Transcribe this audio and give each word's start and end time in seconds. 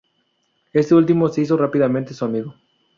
Este 0.73 0.95
último 0.95 1.29
se 1.29 1.41
hizo 1.41 1.55
rápidamente 1.57 2.15
su 2.15 2.25
amigo. 2.25 2.55